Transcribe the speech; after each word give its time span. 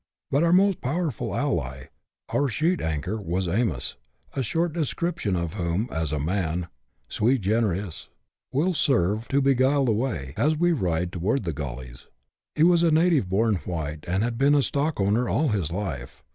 But 0.31 0.41
our 0.41 0.51
most 0.51 0.81
powerful 0.81 1.35
ally, 1.35 1.83
our 2.29 2.47
sheet 2.47 2.81
anchor, 2.81 3.21
was" 3.21 3.47
Amos," 3.47 3.97
a 4.33 4.41
short 4.41 4.73
description 4.73 5.35
of 5.35 5.53
whom, 5.53 5.87
as 5.91 6.11
a 6.11 6.17
man" 6.17 6.69
sui 7.07 7.37
generis^^ 7.37 8.07
will 8.51 8.73
serve 8.73 9.27
to 9.27 9.43
beguile 9.43 9.85
the 9.85 9.91
way, 9.91 10.33
as 10.37 10.55
we 10.57 10.71
ride 10.71 11.15
onward 11.15 11.43
to 11.43 11.43
the 11.43 11.53
gullies. 11.53 12.07
He 12.55 12.63
was 12.63 12.81
a 12.81 12.89
native 12.89 13.29
born 13.29 13.57
white, 13.57 14.03
and 14.07 14.23
had 14.23 14.39
been 14.39 14.55
a 14.55 14.63
stockowner 14.63 15.29
all 15.29 15.49
his 15.49 15.71
life. 15.71 16.23